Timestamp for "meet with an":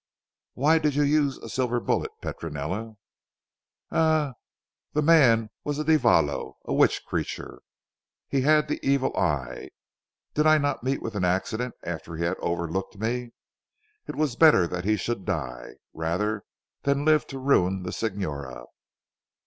10.81-11.23